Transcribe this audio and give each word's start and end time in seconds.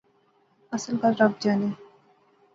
اصل 0.75 0.93
گل 1.03 1.13
رب 1.19 1.33
جانے 1.41 1.69